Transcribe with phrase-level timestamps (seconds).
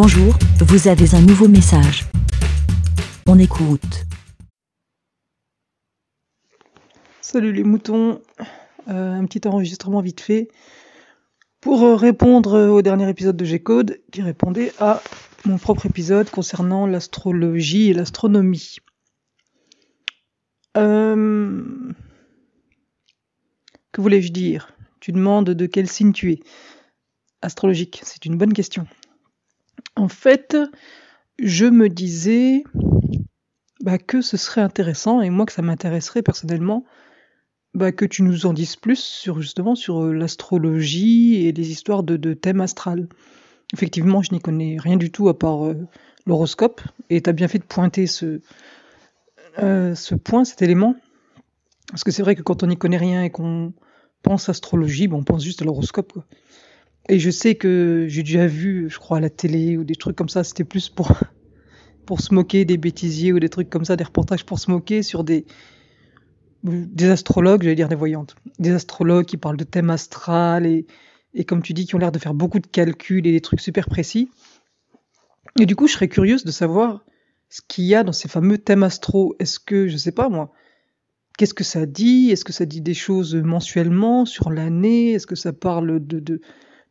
[0.00, 2.04] Bonjour, vous avez un nouveau message.
[3.26, 4.06] On écoute.
[7.20, 8.22] Salut les moutons,
[8.86, 10.52] Euh, un petit enregistrement vite fait
[11.60, 15.02] pour euh, répondre euh, au dernier épisode de G-Code qui répondait à
[15.44, 18.76] mon propre épisode concernant l'astrologie et l'astronomie.
[20.74, 21.92] Que
[23.96, 24.76] voulais-je dire?
[25.00, 26.40] Tu demandes de quel signe tu es.
[27.42, 28.86] Astrologique, c'est une bonne question.
[29.96, 30.56] En fait,
[31.38, 32.64] je me disais
[33.80, 36.84] bah, que ce serait intéressant, et moi que ça m'intéresserait personnellement,
[37.74, 42.02] bah, que tu nous en dises plus sur justement sur euh, l'astrologie et les histoires
[42.02, 43.08] de, de thème astral.
[43.74, 45.76] Effectivement, je n'y connais rien du tout à part euh,
[46.26, 46.80] l'horoscope,
[47.10, 48.40] et tu as bien fait de pointer ce,
[49.58, 50.96] euh, ce point, cet élément,
[51.90, 53.72] parce que c'est vrai que quand on n'y connaît rien et qu'on
[54.22, 56.12] pense astrologie, bah, on pense juste à l'horoscope.
[57.08, 60.16] Et je sais que j'ai déjà vu, je crois, à la télé ou des trucs
[60.16, 61.12] comme ça, c'était plus pour,
[62.06, 65.02] pour se moquer des bêtisiers ou des trucs comme ça, des reportages pour se moquer
[65.02, 65.46] sur des,
[66.64, 70.86] des astrologues, j'allais dire des voyantes, des astrologues qui parlent de thème astral et,
[71.34, 73.60] et comme tu dis, qui ont l'air de faire beaucoup de calculs et des trucs
[73.60, 74.28] super précis.
[75.58, 77.04] Et du coup, je serais curieuse de savoir
[77.48, 79.34] ce qu'il y a dans ces fameux thèmes astro.
[79.38, 80.52] Est-ce que, je sais pas moi,
[81.36, 82.30] qu'est-ce que ça dit?
[82.30, 85.12] Est-ce que ça dit des choses mensuellement, sur l'année?
[85.12, 86.40] Est-ce que ça parle de,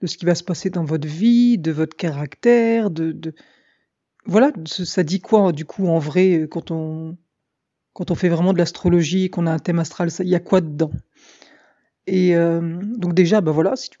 [0.00, 3.34] de ce qui va se passer dans votre vie, de votre caractère, de, de...
[4.26, 7.16] voilà, ça dit quoi du coup en vrai quand on
[7.96, 10.40] quand on fait vraiment de l'astrologie et qu'on a un thème astral, il y a
[10.40, 10.90] quoi dedans?
[12.06, 13.98] Et euh, donc déjà, bah voilà, si tu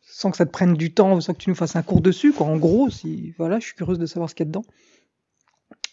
[0.00, 2.32] sans que ça te prenne du temps, sans que tu nous fasses un cours dessus,
[2.32, 2.46] quoi.
[2.46, 4.64] En gros, si voilà, je suis curieuse de savoir ce qu'il y a dedans.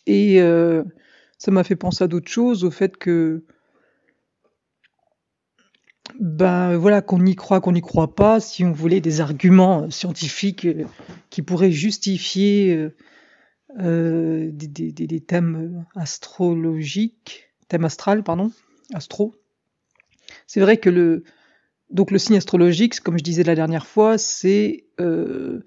[0.07, 0.83] Et euh,
[1.37, 3.43] ça m'a fait penser à d'autres choses, au fait que
[6.19, 10.65] ben voilà, qu'on y croit, qu'on n'y croit pas, si on voulait des arguments scientifiques
[10.65, 10.85] euh,
[11.29, 12.95] qui pourraient justifier euh,
[13.79, 18.51] euh, des, thèmes astrologiques, thème astral, pardon,
[18.93, 19.35] astro.
[20.47, 21.23] C'est vrai que le
[21.91, 25.59] donc le signe astrologique, comme je disais la dernière fois, c'est euh,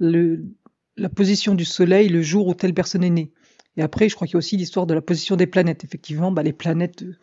[0.00, 3.32] la position du Soleil le jour où telle personne est née.
[3.76, 5.84] Et après, je crois qu'il y a aussi l'histoire de la position des planètes.
[5.84, 7.16] Effectivement, bah, les planètes, euh,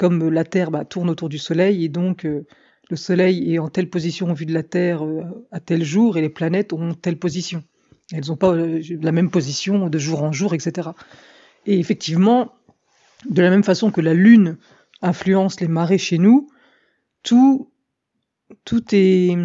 [0.00, 2.46] comme la Terre, bah, tournent autour du Soleil, et donc euh,
[2.88, 5.20] le Soleil est en telle position vue de la Terre euh,
[5.52, 7.62] à tel jour, et les planètes ont telle position.
[8.10, 10.88] Elles n'ont pas euh, la même position de jour en jour, etc.
[11.66, 12.54] Et effectivement,
[13.28, 14.56] de la même façon que la Lune
[15.02, 16.48] influence les marées chez nous,
[17.22, 17.70] tout,
[18.92, 19.36] est,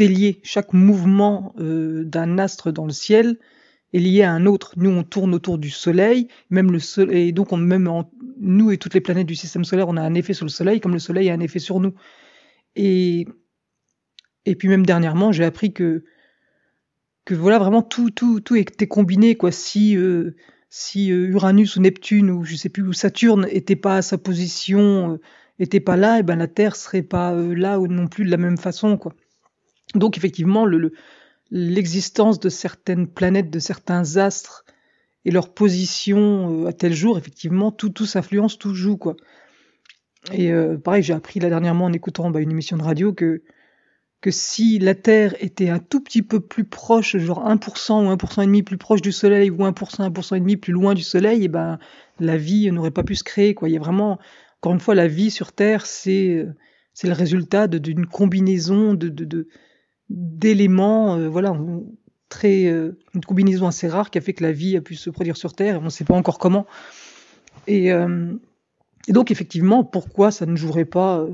[0.00, 0.40] lié.
[0.44, 3.36] Chaque mouvement d'un astre dans le ciel
[3.92, 4.72] est lié à un autre.
[4.78, 8.10] Nous, on tourne autour du Soleil, même le Soleil, et donc on, même en-
[8.44, 10.80] nous et toutes les planètes du système solaire, on a un effet sur le Soleil,
[10.80, 11.94] comme le Soleil a un effet sur nous.
[12.76, 13.26] Et,
[14.46, 16.04] et puis même dernièrement, j'ai appris que
[17.24, 20.36] que voilà vraiment tout tout tout était combiné quoi si euh,
[20.68, 24.18] si euh, Uranus ou Neptune ou je sais plus où Saturne était pas à sa
[24.18, 25.20] position euh,
[25.58, 28.30] était pas là et ben la Terre serait pas euh, là ou non plus de
[28.30, 29.14] la même façon quoi
[29.94, 30.92] donc effectivement le le-
[31.50, 34.63] l'existence de certaines planètes de certains astres
[35.24, 39.16] et leur position euh, à tel jour effectivement tout tout s'influence tout joue quoi
[40.32, 43.42] et euh, pareil j'ai appris là dernièrement en écoutant bah, une émission de radio que
[44.20, 48.42] que si la Terre était un tout petit peu plus proche, genre 1% ou 1%
[48.42, 51.44] et demi plus proche du Soleil ou 1%, 1% et demi plus loin du Soleil,
[51.44, 51.78] et ben
[52.20, 53.52] la vie n'aurait pas pu se créer.
[53.52, 53.68] Quoi.
[53.68, 54.18] Il y a vraiment,
[54.62, 56.54] encore une fois, la vie sur Terre, c'est euh,
[56.94, 59.48] c'est le résultat de- d'une combinaison de de- de-
[60.08, 61.52] d'éléments, euh, voilà,
[62.28, 65.10] très euh, une combinaison assez rare qui a fait que la vie a pu se
[65.10, 65.80] produire sur Terre.
[65.80, 66.66] On ne sait pas encore comment.
[67.66, 68.32] Et, euh,
[69.08, 71.30] et donc effectivement, pourquoi ça ne jouerait pas euh,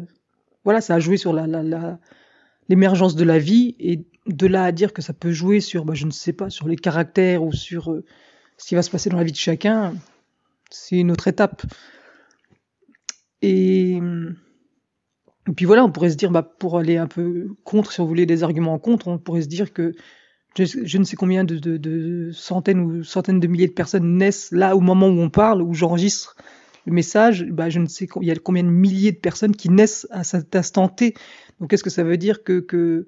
[0.64, 1.98] Voilà, ça a joué sur la, la, la
[2.68, 5.94] l'émergence de la vie et de là à dire que ça peut jouer sur, bah,
[5.94, 8.00] je ne sais pas, sur les caractères ou sur
[8.58, 9.94] ce qui va se passer dans la vie de chacun,
[10.70, 11.62] c'est une autre étape.
[13.42, 13.96] Et,
[15.48, 18.06] et puis voilà, on pourrait se dire, bah, pour aller un peu contre, si on
[18.06, 19.94] voulait des arguments en contre, on pourrait se dire que
[20.56, 24.80] je, ne sais combien de, centaines ou centaines de milliers de personnes naissent là au
[24.80, 26.36] moment où on parle, où j'enregistre
[26.86, 29.68] le message, bah, je ne sais il y a combien de milliers de personnes qui
[29.68, 31.14] naissent à cet instant T.
[31.60, 33.06] Donc qu'est-ce que ça veut dire que,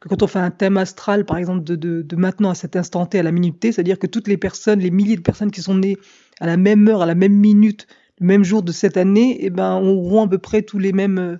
[0.00, 3.22] quand on fait un thème astral, par exemple, de maintenant à cet instant T, à
[3.22, 5.96] la minute T, c'est-à-dire que toutes les personnes, les milliers de personnes qui sont nées
[6.40, 7.86] à la même heure, à la même minute,
[8.20, 11.18] le même jour de cette année, eh ben, auront à peu près tous les mêmes
[11.18, 11.36] euh,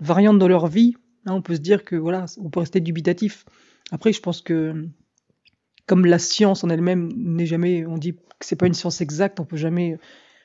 [0.00, 0.94] variantes dans leur vie.
[1.24, 3.44] Là, on peut se dire que voilà, on peut rester dubitatif.
[3.90, 4.86] Après, je pense que
[5.86, 9.40] comme la science en elle-même n'est jamais, on dit que c'est pas une science exacte,
[9.40, 9.98] on peut jamais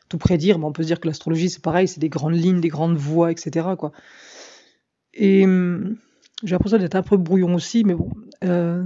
[0.10, 2.62] tout prédire, mais on peut se dire que l'astrologie c'est pareil, c'est des grandes lignes,
[2.62, 3.68] des grandes voies, etc.
[3.78, 3.92] Quoi.
[5.14, 5.98] Et hum,
[6.44, 8.10] j'ai l'impression d'être un peu brouillon aussi, mais bon.
[8.44, 8.84] Euh,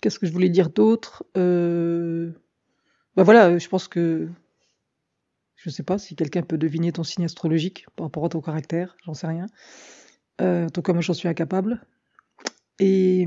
[0.00, 1.24] Qu'est-ce que je voulais dire d'autre.
[1.34, 4.28] Bah voilà, je pense que
[5.56, 8.96] je sais pas si quelqu'un peut deviner ton signe astrologique par rapport à ton caractère,
[9.04, 9.46] j'en sais rien.
[10.40, 11.84] Euh, en tout cas, moi, j'en suis incapable.
[12.80, 13.26] Et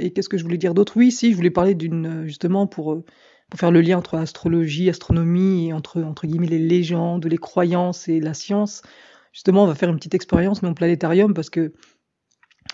[0.00, 0.96] et qu'est-ce que je voulais dire d'autre?
[0.96, 3.02] Oui, si, je voulais parler d'une justement pour
[3.50, 8.20] pour faire le lien entre astrologie, astronomie et entre guillemets les légendes, les croyances et
[8.20, 8.82] la science.
[9.32, 11.72] Justement, on va faire une petite expérience mais en planétarium parce que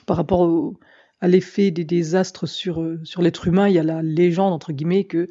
[0.06, 0.74] par rapport
[1.20, 4.52] à l'effet des, des, astres sur, euh, sur l'être humain, il y a la légende,
[4.52, 5.28] entre guillemets, que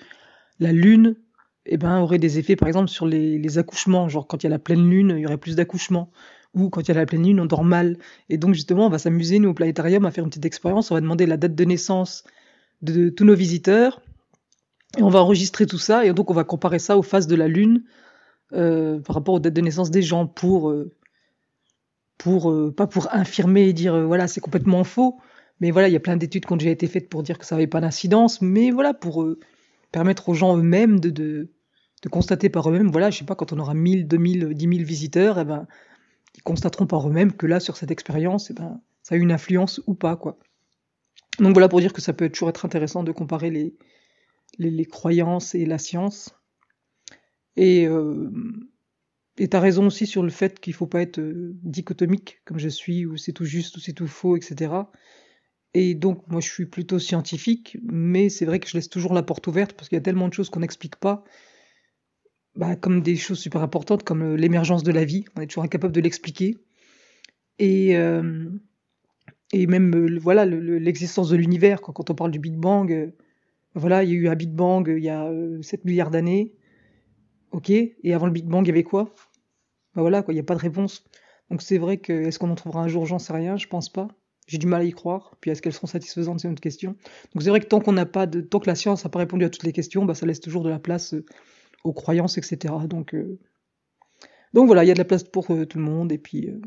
[0.60, 1.16] la Lune
[1.66, 4.10] eh ben, aurait des effets, par exemple, sur les accouchements.
[4.10, 6.12] Genre, quand il y a la pleine Lune, il y aurait plus d'accouchements.
[6.54, 7.98] Ou quand il y a la pleine Lune, on dort mal.
[8.30, 10.92] Et donc, justement, on va s'amuser, nous, au planétarium, à faire une petite expérience.
[10.92, 12.24] On va demander la date de naissance
[12.82, 14.02] de, tous nos visiteurs.
[14.98, 16.06] Et on va enregistrer tout ça.
[16.06, 17.84] Et donc, on va comparer ça aux phases de la Lune
[18.54, 20.70] euh, par rapport aux dates de naissance des gens pour...
[20.70, 20.92] Euh,
[22.20, 25.20] pour euh, pas pour infirmer et dire voilà c'est complètement faux
[25.60, 27.46] mais voilà, il y a plein d'études qui ont déjà été faites pour dire que
[27.46, 29.26] ça n'avait pas d'incidence, mais voilà, pour
[29.94, 31.52] permettre aux gens eux-mêmes de, de,
[32.02, 34.84] de, constater par eux-mêmes, voilà, je sais pas, quand on aura 1000, 2000, 10 000
[34.84, 35.68] visiteurs, eh ben,
[36.36, 39.32] ils constateront par eux-mêmes que là, sur cette expérience, eh ben, ça a eu une
[39.32, 40.40] influence ou pas, quoi.
[41.40, 43.76] Donc voilà pour dire que ça peut toujours être intéressant de comparer les,
[44.60, 46.36] les, croyances et la science.
[47.56, 48.30] Et euh,
[49.38, 52.70] et t'as raison aussi sur le fait qu'il faut pas être euh, dichotomique comme je
[52.70, 54.74] suis, ou c'est tout juste, ou c'est tout faux, etc.
[55.74, 59.24] Et donc, moi, je suis plutôt scientifique, mais c'est vrai que je laisse toujours la
[59.24, 61.24] porte ouverte parce qu'il y a tellement de choses qu'on n'explique pas,
[62.56, 65.26] bah, comme des choses super importantes, comme euh, l'émergence de la vie.
[65.36, 66.58] On est toujours incapable de l'expliquer.
[67.60, 68.50] Et, euh,
[69.52, 71.82] et même, euh, voilà, l'existence de l'univers.
[71.82, 73.12] Quand, on parle du Big Bang,
[73.74, 76.54] voilà, il y a eu un Big Bang il y a 7 milliards d'années.
[77.52, 77.70] Ok.
[77.70, 79.14] Et avant le Big Bang, il y avait quoi?
[79.96, 81.04] Bah voilà, quoi, il n'y a pas de réponse.
[81.50, 83.06] Donc c'est vrai que, est-ce qu'on en trouvera un jour?
[83.06, 84.08] J'en sais rien, je pense pas.
[84.48, 85.36] J'ai du mal à y croire.
[85.40, 86.96] Puis est-ce qu'elles seront satisfaisantes, c'est une autre question.
[87.34, 89.46] Donc c'est vrai que tant qu'on n'a pas tant que la science n'a pas répondu
[89.46, 91.16] à toutes les questions, bah, ça laisse toujours de la place
[91.84, 92.74] aux croyances, etc.
[92.88, 93.40] Donc, euh...
[94.54, 96.12] donc voilà, il y a de la place pour euh, tout le monde.
[96.12, 96.62] Et puis, euh,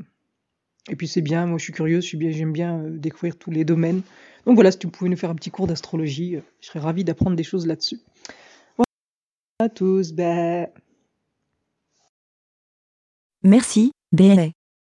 [0.89, 1.47] et puis c'est bien.
[1.47, 4.03] Moi, je suis bien, j'aime bien euh, découvrir tous les domaines.
[4.47, 7.37] Donc voilà, si tu pouvais nous faire un petit cours d'astrologie, je serais ravi d'apprendre
[7.37, 7.99] des choses là-dessus.
[8.77, 8.87] Voilà
[9.59, 10.13] à tous.
[10.13, 10.69] Bah...
[13.43, 14.49] Merci, BLA.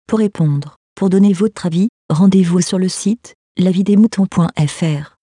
[0.07, 5.20] Pour répondre, pour donner votre avis, rendez-vous sur le site lavidemouton.fr.